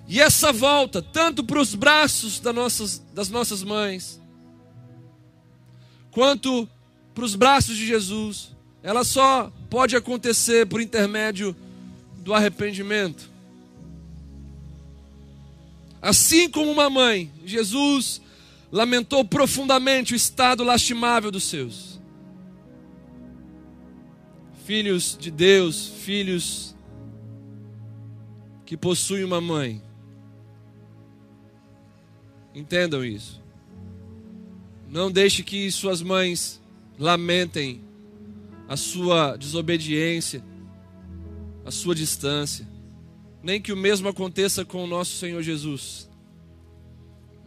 [0.08, 4.17] E essa volta, tanto para os braços das nossas, das nossas mães,
[6.10, 6.69] quanto
[7.13, 11.56] para os braços de Jesus, ela só pode acontecer por intermédio
[12.17, 13.30] do arrependimento.
[16.02, 18.21] Assim como uma mãe, Jesus
[18.71, 22.00] lamentou profundamente o estado lastimável dos seus.
[24.65, 26.76] Filhos de Deus, filhos
[28.65, 29.82] que possuem uma mãe.
[32.56, 33.41] Entendam isso.
[34.89, 36.61] Não deixe que suas mães
[37.01, 37.81] lamentem
[38.69, 40.43] a sua desobediência,
[41.65, 42.67] a sua distância.
[43.41, 46.07] Nem que o mesmo aconteça com o nosso Senhor Jesus.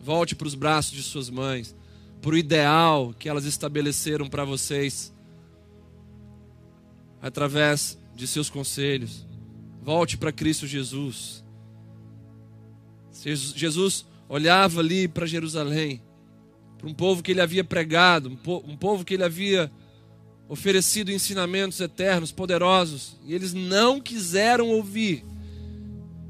[0.00, 1.74] Volte para os braços de suas mães,
[2.20, 5.14] para o ideal que elas estabeleceram para vocês,
[7.22, 9.24] através de seus conselhos.
[9.80, 11.44] Volte para Cristo Jesus.
[13.54, 16.02] Jesus olhava ali para Jerusalém,
[16.85, 19.73] para um povo que ele havia pregado, um povo que ele havia
[20.47, 25.25] oferecido ensinamentos eternos, poderosos, e eles não quiseram ouvir.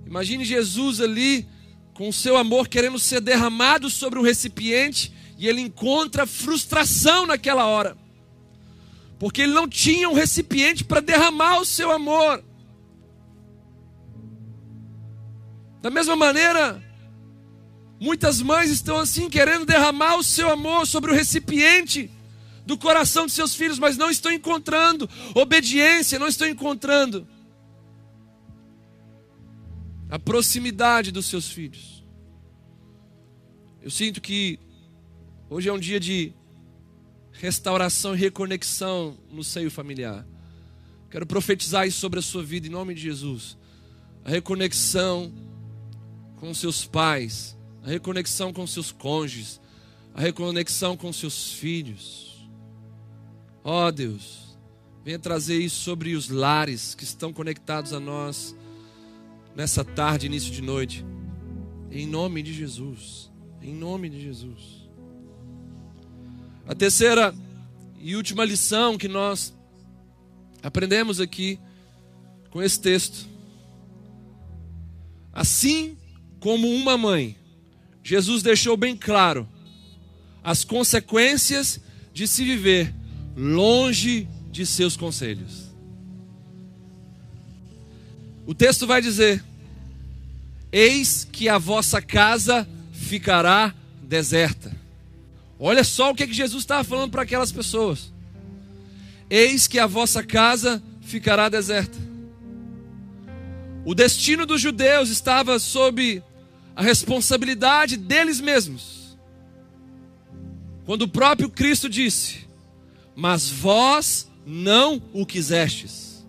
[0.07, 1.45] Imagine Jesus ali
[1.93, 7.67] com o seu amor querendo ser derramado sobre um recipiente e ele encontra frustração naquela
[7.67, 7.97] hora.
[9.19, 12.45] Porque ele não tinha um recipiente para derramar o seu amor.
[15.83, 16.81] Da mesma maneira,
[18.01, 22.11] muitas mães estão assim querendo derramar o seu amor sobre o recipiente
[22.67, 27.27] do coração de seus filhos, mas não estão encontrando obediência, não estão encontrando
[30.09, 32.05] a proximidade dos seus filhos.
[33.83, 34.59] Eu sinto que
[35.51, 36.33] hoje é um dia de
[37.33, 40.27] restauração e reconexão no seio familiar.
[41.11, 43.59] Quero profetizar isso sobre a sua vida em nome de Jesus.
[44.25, 45.33] A reconexão
[46.37, 47.54] com seus pais,
[47.85, 49.61] a reconexão com seus cônjuges,
[50.15, 52.49] a reconexão com seus filhos.
[53.63, 54.57] Ó oh, Deus,
[55.05, 58.57] venha trazer isso sobre os lares que estão conectados a nós
[59.55, 61.05] nessa tarde, início de noite.
[61.91, 63.31] Em nome de Jesus.
[63.61, 64.89] Em nome de Jesus.
[66.67, 67.35] A terceira
[68.01, 69.55] e última lição que nós
[70.63, 71.59] aprendemos aqui
[72.51, 73.29] com esse texto.
[75.31, 75.99] Assim
[76.41, 77.37] como uma mãe,
[78.05, 79.49] Jesus deixou bem claro
[80.45, 81.81] as consequências
[82.13, 82.95] de se viver
[83.35, 85.73] longe de seus conselhos.
[88.47, 89.43] O texto vai dizer:
[90.71, 94.71] Eis que a vossa casa ficará deserta.
[95.59, 98.13] Olha só o que, que Jesus estava falando para aquelas pessoas.
[99.31, 101.97] Eis que a vossa casa ficará deserta.
[103.83, 106.23] O destino dos judeus estava sob
[106.75, 109.19] a responsabilidade deles mesmos.
[110.85, 112.45] Quando o próprio Cristo disse:
[113.15, 116.27] mas vós não o quisestes.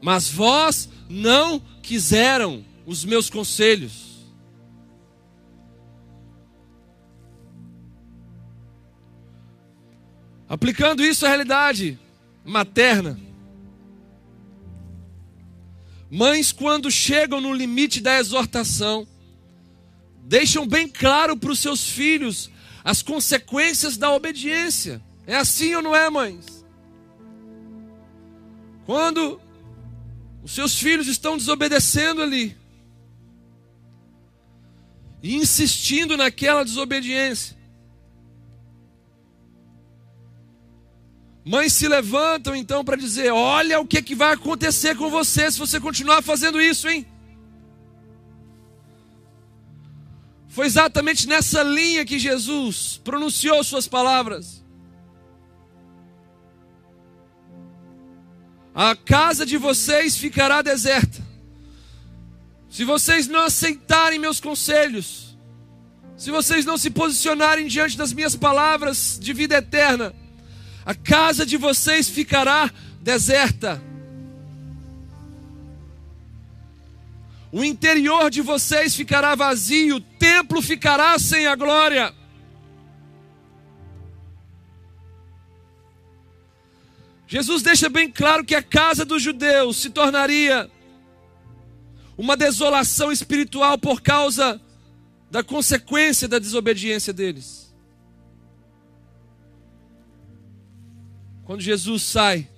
[0.00, 4.12] Mas vós não quiseram os meus conselhos.
[10.48, 11.98] Aplicando isso à realidade
[12.44, 13.18] materna.
[16.10, 19.06] Mães, quando chegam no limite da exortação,
[20.22, 22.50] deixam bem claro para os seus filhos
[22.84, 25.02] as consequências da obediência.
[25.26, 26.64] É assim ou não é, mães?
[28.84, 29.40] Quando
[30.42, 32.56] os seus filhos estão desobedecendo ali
[35.22, 37.56] e insistindo naquela desobediência,
[41.44, 45.58] Mães se levantam então para dizer: Olha o que, que vai acontecer com você se
[45.58, 47.04] você continuar fazendo isso, hein?
[50.52, 54.62] Foi exatamente nessa linha que Jesus pronunciou suas palavras.
[58.74, 61.20] a casa de vocês ficará deserta.
[62.70, 65.36] Se vocês não aceitarem meus conselhos,
[66.16, 70.14] se vocês não se posicionarem diante das minhas palavras de vida eterna,
[70.86, 72.70] a casa de vocês ficará
[73.02, 73.82] deserta.
[77.52, 82.14] O interior de vocês ficará vazio, o templo ficará sem a glória.
[87.26, 90.70] Jesus deixa bem claro que a casa dos judeus se tornaria
[92.16, 94.60] uma desolação espiritual por causa
[95.30, 97.74] da consequência da desobediência deles.
[101.44, 102.48] Quando Jesus sai,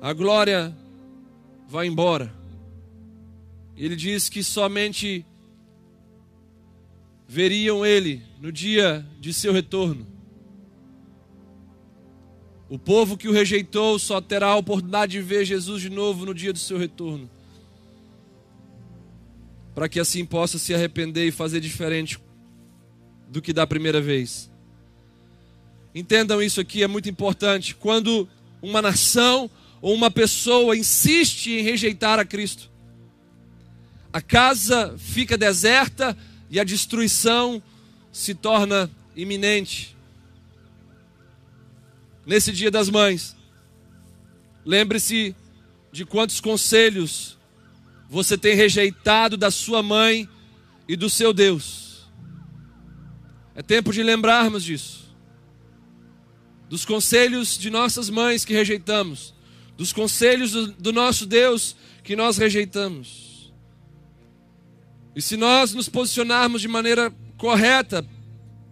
[0.00, 0.76] a glória
[1.70, 2.34] vai embora.
[3.76, 5.24] Ele diz que somente
[7.28, 10.04] veriam ele no dia de seu retorno.
[12.68, 16.34] O povo que o rejeitou só terá a oportunidade de ver Jesus de novo no
[16.34, 17.30] dia do seu retorno.
[19.72, 22.18] Para que assim possa se arrepender e fazer diferente
[23.28, 24.50] do que da primeira vez.
[25.94, 27.76] Entendam isso aqui, é muito importante.
[27.76, 28.28] Quando
[28.60, 29.48] uma nação
[29.80, 32.70] ou uma pessoa insiste em rejeitar a Cristo,
[34.12, 36.16] a casa fica deserta
[36.50, 37.62] e a destruição
[38.12, 39.96] se torna iminente
[42.26, 43.36] nesse dia das mães.
[44.64, 45.34] Lembre-se
[45.92, 47.38] de quantos conselhos
[48.08, 50.28] você tem rejeitado da sua mãe
[50.88, 52.08] e do seu Deus.
[53.54, 55.08] É tempo de lembrarmos disso.
[56.68, 59.34] Dos conselhos de nossas mães que rejeitamos,
[59.80, 61.74] dos conselhos do, do nosso Deus
[62.04, 63.50] que nós rejeitamos.
[65.16, 68.06] E se nós nos posicionarmos de maneira correta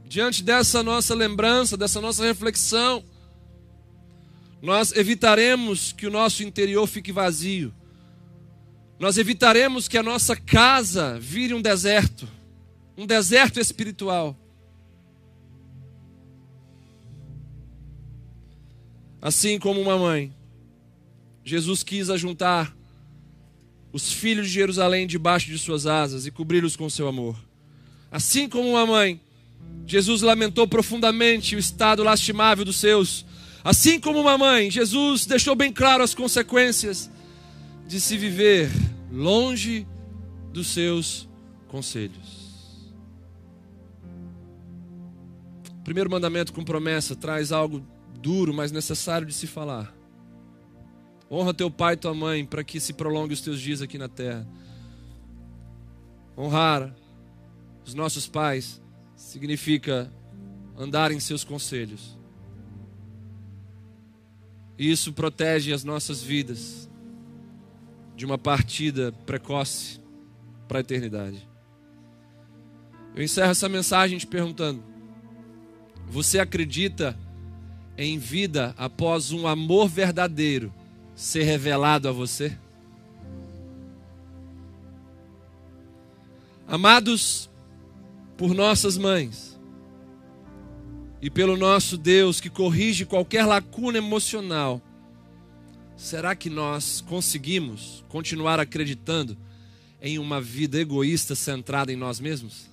[0.04, 3.02] diante dessa nossa lembrança, dessa nossa reflexão,
[4.60, 7.72] nós evitaremos que o nosso interior fique vazio.
[8.98, 12.28] Nós evitaremos que a nossa casa vire um deserto,
[12.98, 14.36] um deserto espiritual.
[19.22, 20.34] Assim como uma mãe,
[21.48, 22.76] Jesus quis ajuntar
[23.90, 27.36] os filhos de Jerusalém debaixo de suas asas e cobri-los com seu amor.
[28.10, 29.18] Assim como uma mãe,
[29.86, 33.24] Jesus lamentou profundamente o estado lastimável dos seus.
[33.64, 37.10] Assim como uma mãe, Jesus deixou bem claro as consequências
[37.86, 38.70] de se viver
[39.10, 39.86] longe
[40.52, 41.26] dos seus
[41.68, 42.38] conselhos.
[45.80, 47.82] O primeiro mandamento com promessa traz algo
[48.20, 49.97] duro, mas necessário de se falar.
[51.30, 54.08] Honra teu pai e tua mãe para que se prolongue os teus dias aqui na
[54.08, 54.46] terra.
[56.36, 56.94] Honrar
[57.84, 58.80] os nossos pais
[59.14, 60.10] significa
[60.76, 62.16] andar em seus conselhos.
[64.78, 66.88] E isso protege as nossas vidas
[68.14, 70.00] de uma partida precoce
[70.66, 71.46] para a eternidade.
[73.14, 74.82] Eu encerro essa mensagem te perguntando:
[76.08, 77.18] você acredita
[77.96, 80.72] em vida após um amor verdadeiro
[81.18, 82.56] ser revelado a você?
[86.64, 87.50] Amados
[88.36, 89.58] por nossas mães
[91.20, 94.80] e pelo nosso Deus que corrige qualquer lacuna emocional,
[95.96, 99.36] será que nós conseguimos continuar acreditando
[100.00, 102.70] em uma vida egoísta centrada em nós mesmos?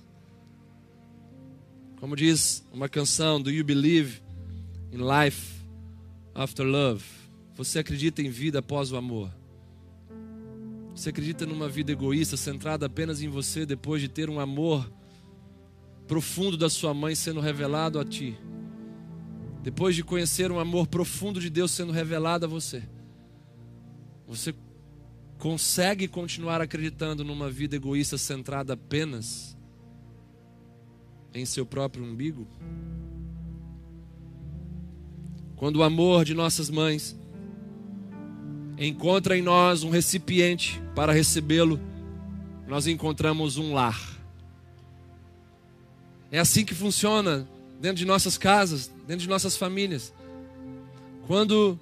[1.98, 4.22] Como diz uma canção do You Believe
[4.92, 5.56] in Life
[6.32, 7.02] After Love,
[7.56, 9.32] você acredita em vida após o amor?
[10.94, 14.90] Você acredita numa vida egoísta centrada apenas em você depois de ter um amor
[16.06, 18.38] profundo da sua mãe sendo revelado a ti.
[19.62, 22.82] Depois de conhecer um amor profundo de Deus sendo revelado a você,
[24.26, 24.54] você
[25.38, 29.56] consegue continuar acreditando numa vida egoísta centrada apenas
[31.34, 32.46] em seu próprio umbigo?
[35.56, 37.18] Quando o amor de nossas mães
[38.78, 41.80] encontra em nós um recipiente para recebê-lo,
[42.66, 44.16] nós encontramos um lar.
[46.30, 47.48] É assim que funciona
[47.80, 50.12] dentro de nossas casas, dentro de nossas famílias.
[51.26, 51.78] Quando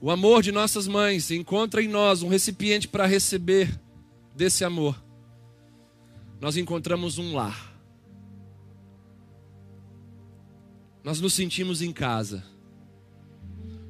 [0.00, 3.78] o amor de nossas mães encontra em nós um recipiente para receber
[4.34, 5.02] desse amor,
[6.40, 7.70] nós encontramos um lar.
[11.02, 12.44] Nós nos sentimos em casa.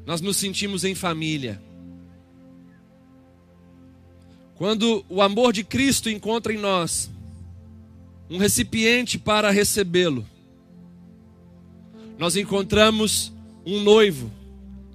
[0.07, 1.61] Nós nos sentimos em família.
[4.55, 7.11] Quando o amor de Cristo encontra em nós
[8.31, 10.25] um recipiente para recebê-lo.
[12.17, 13.33] Nós encontramos
[13.67, 14.31] um noivo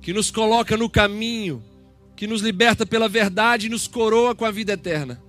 [0.02, 1.62] que nos coloca no caminho,
[2.16, 5.22] que nos liberta pela verdade e nos coroa com a vida eterna.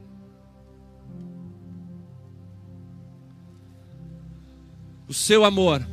[5.08, 5.86] O seu amor,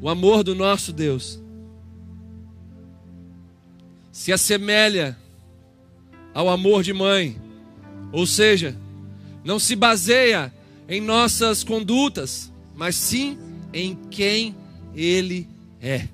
[0.00, 1.40] o amor do nosso Deus,
[4.20, 5.16] se assemelha
[6.34, 7.40] ao amor de mãe,
[8.12, 8.76] ou seja,
[9.42, 10.52] não se baseia
[10.86, 13.38] em nossas condutas, mas sim
[13.72, 14.54] em quem
[14.94, 15.48] Ele
[15.80, 16.06] é.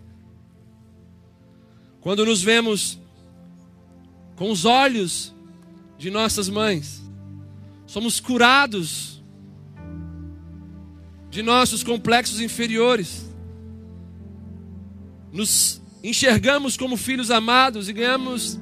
[2.00, 2.96] Quando nos vemos
[4.36, 5.34] com os olhos
[5.98, 7.02] de nossas mães,
[7.88, 9.20] somos curados
[11.28, 13.28] de nossos complexos inferiores,
[15.32, 18.61] nos enxergamos como filhos amados e ganhamos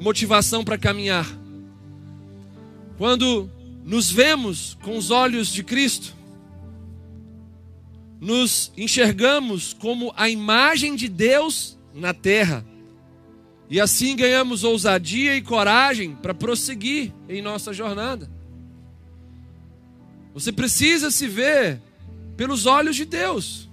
[0.00, 1.26] motivação para caminhar.
[2.96, 3.50] Quando
[3.84, 6.14] nos vemos com os olhos de Cristo,
[8.18, 12.64] nos enxergamos como a imagem de Deus na terra,
[13.68, 18.30] e assim ganhamos ousadia e coragem para prosseguir em nossa jornada.
[20.32, 21.82] Você precisa se ver
[22.34, 23.68] pelos olhos de Deus.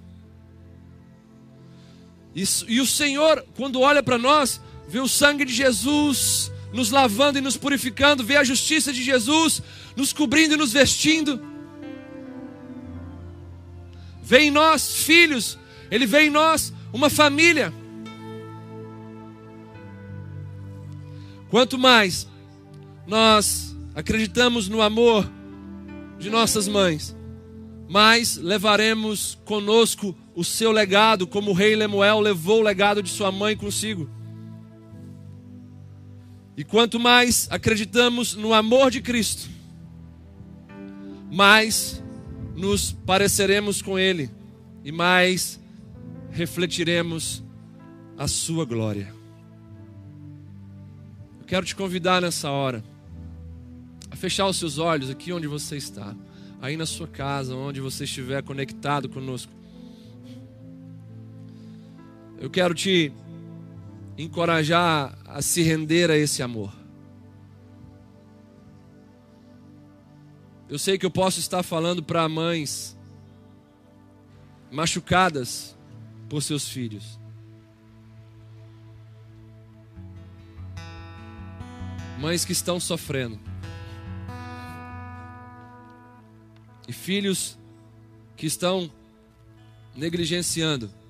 [2.36, 7.42] E o Senhor, quando olha para nós, vê o sangue de Jesus nos lavando e
[7.42, 9.62] nos purificando, vê a justiça de Jesus
[9.96, 11.42] nos cobrindo e nos vestindo.
[14.24, 15.58] Vê em nós filhos,
[15.90, 17.74] Ele vê em nós uma família.
[21.50, 22.28] Quanto mais
[23.06, 25.30] nós acreditamos no amor
[26.18, 27.14] de nossas mães,
[27.90, 33.32] mas levaremos conosco o seu legado, como o rei Lemuel levou o legado de sua
[33.32, 34.10] mãe consigo.
[36.56, 39.50] E quanto mais acreditamos no amor de Cristo,
[41.32, 42.04] mais
[42.56, 44.30] nos pareceremos com Ele
[44.84, 45.60] e mais
[46.30, 47.44] refletiremos
[48.18, 49.14] a Sua glória.
[51.40, 52.84] Eu quero te convidar nessa hora
[54.10, 56.14] a fechar os seus olhos aqui onde você está,
[56.62, 59.61] aí na sua casa, onde você estiver conectado conosco.
[62.42, 63.14] Eu quero te
[64.18, 66.74] encorajar a se render a esse amor.
[70.68, 72.98] Eu sei que eu posso estar falando para mães
[74.72, 75.78] machucadas
[76.28, 77.20] por seus filhos.
[82.20, 83.40] Mães que estão sofrendo.
[86.88, 87.56] E filhos
[88.36, 88.92] que estão
[89.96, 91.01] negligenciando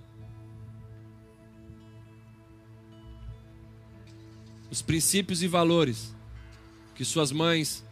[4.72, 6.15] os princípios e valores
[6.95, 7.84] que suas mães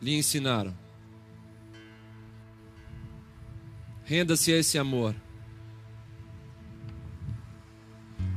[0.00, 0.72] lhe ensinaram.
[4.04, 5.14] Renda-se a esse amor.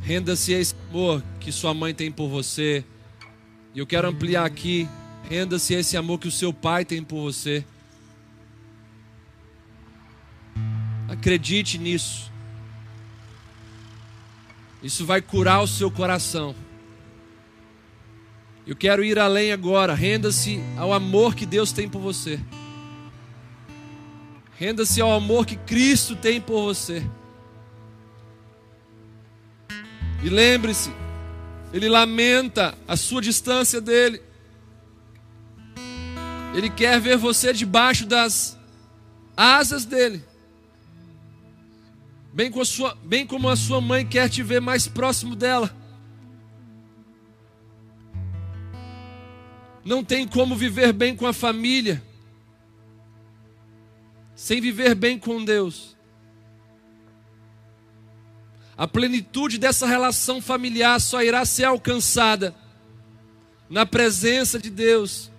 [0.02, 2.84] Renda-se a esse amor que sua mãe tem por você.
[3.74, 4.88] E eu quero ampliar aqui.
[5.30, 7.64] Renda-se a esse amor que o seu pai tem por você.
[11.08, 12.32] Acredite nisso.
[14.86, 16.56] Isso vai curar o seu coração.
[18.68, 19.96] Eu quero ir além agora.
[19.96, 22.40] Renda-se ao amor que Deus tem por você.
[24.60, 27.04] Renda-se ao amor que Cristo tem por você.
[30.24, 30.94] E lembre-se,
[31.74, 34.22] Ele lamenta a sua distância dele.
[36.54, 38.56] Ele quer ver você debaixo das
[39.36, 40.24] asas dele
[42.36, 45.76] bem, com sua, bem como a sua mãe quer te ver mais próximo dela.
[49.84, 52.04] Não tem como viver bem com a família
[54.36, 55.96] sem viver bem com Deus.
[58.78, 62.54] A plenitude dessa relação familiar só irá ser alcançada
[63.70, 65.32] na presença de Deus.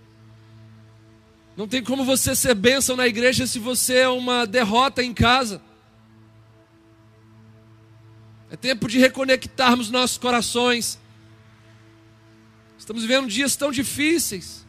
[1.55, 5.61] Não tem como você ser bênção na igreja se você é uma derrota em casa.
[8.51, 10.99] É tempo de reconectarmos nossos corações.
[12.79, 14.65] Estamos vivendo dias tão difíceis.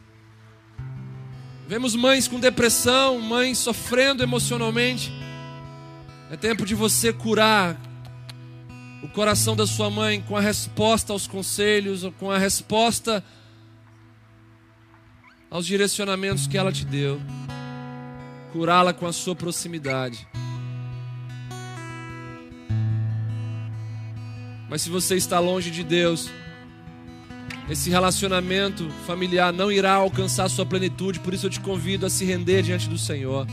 [1.68, 5.12] Vemos mães com depressão, mães sofrendo emocionalmente.
[6.30, 7.80] É tempo de você curar
[9.02, 13.22] o coração da sua mãe com a resposta aos conselhos, com a resposta
[15.50, 17.20] aos direcionamentos que ela te deu.
[18.52, 20.26] Curá-la com a sua proximidade.
[24.68, 26.30] Mas se você está longe de Deus,
[27.70, 32.24] esse relacionamento familiar não irá alcançar sua plenitude, por isso eu te convido a se
[32.24, 33.46] render diante do Senhor.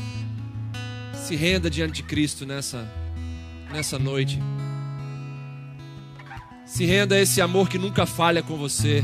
[1.14, 2.90] Se renda diante de Cristo nessa
[3.72, 4.40] nessa noite.
[6.66, 9.04] Se renda a esse amor que nunca falha com você.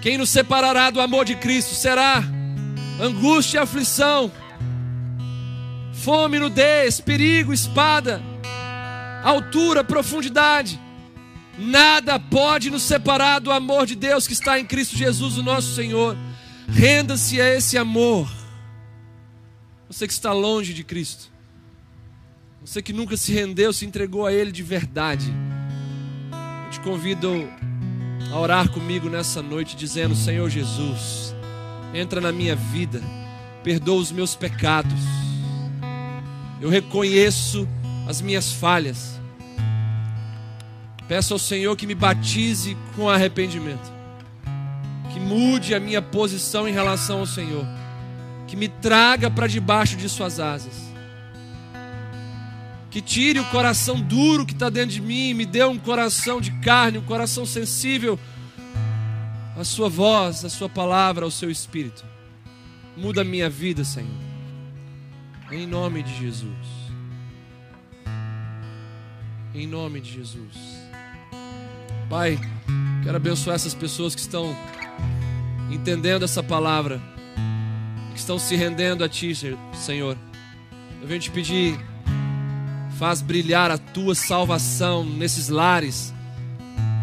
[0.00, 2.22] Quem nos separará do amor de Cristo será
[3.00, 4.30] angústia e aflição,
[5.92, 8.22] fome, nudez, perigo, espada
[9.30, 10.80] altura, profundidade.
[11.58, 15.74] Nada pode nos separar do amor de Deus que está em Cristo Jesus, o nosso
[15.74, 16.16] Senhor.
[16.68, 18.30] Renda-se a esse amor.
[19.88, 21.30] Você que está longe de Cristo.
[22.64, 25.32] Você que nunca se rendeu, se entregou a Ele de verdade.
[26.64, 27.48] Eu te convido
[28.32, 31.34] a orar comigo nessa noite, dizendo: Senhor Jesus,
[31.94, 33.00] entra na minha vida,
[33.62, 35.00] perdoa os meus pecados.
[36.60, 37.68] Eu reconheço
[38.06, 39.20] as minhas falhas.
[41.08, 43.92] Peço ao Senhor que me batize com arrependimento,
[45.12, 47.64] que mude a minha posição em relação ao Senhor,
[48.46, 50.74] que me traga para debaixo de Suas asas,
[52.90, 56.50] que tire o coração duro que está dentro de mim me dê um coração de
[56.60, 58.18] carne, um coração sensível
[59.56, 62.04] à Sua voz, à Sua palavra, ao Seu Espírito.
[62.96, 64.08] Muda a minha vida, Senhor,
[65.52, 66.85] em nome de Jesus.
[69.56, 70.54] Em nome de Jesus.
[72.10, 72.38] Pai,
[73.02, 74.54] quero abençoar essas pessoas que estão
[75.70, 77.00] entendendo essa palavra,
[78.12, 79.32] que estão se rendendo a Ti,
[79.72, 80.14] Senhor.
[81.00, 81.74] Eu venho te pedir,
[82.98, 86.12] faz brilhar a Tua salvação nesses lares,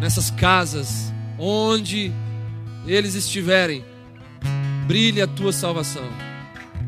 [0.00, 2.12] nessas casas, onde
[2.86, 3.84] eles estiverem,
[4.86, 6.08] brilhe a tua salvação.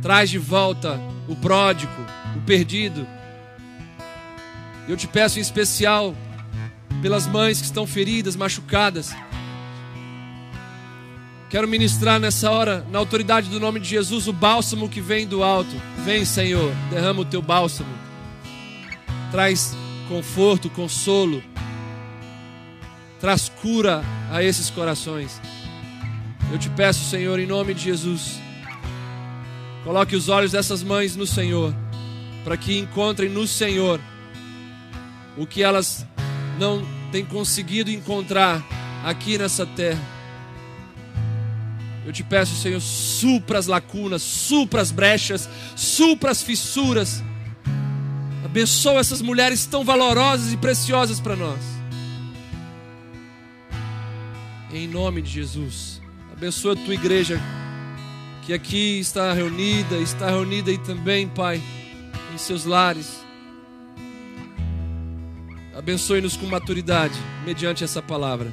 [0.01, 1.93] Traz de volta o pródigo,
[2.37, 3.16] o perdido.
[4.89, 6.15] Eu te peço em especial
[7.03, 9.15] pelas mães que estão feridas, machucadas.
[11.51, 15.43] Quero ministrar nessa hora, na autoridade do nome de Jesus, o bálsamo que vem do
[15.43, 15.71] alto.
[16.05, 17.93] Vem, Senhor, derrama o teu bálsamo.
[19.31, 19.77] Traz
[20.09, 21.43] conforto, consolo.
[23.21, 25.41] Traz cura a esses corações.
[26.53, 28.41] Eu te peço, Senhor, em nome de Jesus,
[29.83, 31.75] coloque os olhos dessas mães no Senhor,
[32.45, 34.01] para que encontrem no Senhor
[35.37, 36.07] o que elas
[36.59, 38.65] não têm conseguido encontrar
[39.05, 40.01] aqui nessa terra.
[42.05, 47.23] Eu te peço, Senhor, supra as lacunas, supra as brechas, supra as fissuras.
[48.45, 51.61] Abençoa essas mulheres tão valorosas e preciosas para nós.
[54.73, 56.01] Em nome de Jesus.
[56.33, 57.41] Abençoa a tua igreja
[58.47, 61.61] que aqui está reunida, está reunida aí também, Pai,
[62.33, 63.26] em seus lares.
[65.77, 67.15] Abençoe-nos com maturidade,
[67.45, 68.51] mediante essa palavra.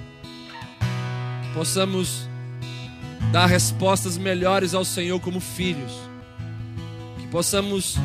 [1.54, 2.28] Possamos
[3.32, 5.94] dar respostas melhores ao Senhor como filhos.
[7.18, 7.96] Que possamos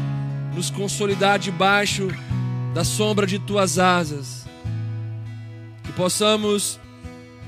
[0.55, 2.07] nos consolidar debaixo
[2.73, 4.47] da sombra de tuas asas.
[5.83, 6.79] Que possamos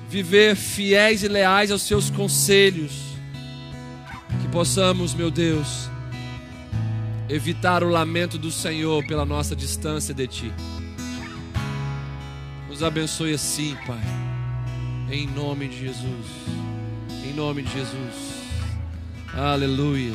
[0.08, 2.92] viver fiéis e leais aos seus conselhos.
[4.42, 5.88] Que possamos, meu Deus,
[7.28, 10.52] evitar o lamento do Senhor pela nossa distância de Ti.
[12.80, 14.00] Nos abençoe assim, Pai.
[15.10, 16.26] Em nome de Jesus.
[17.22, 18.40] Em nome de Jesus.
[19.34, 20.14] Aleluia.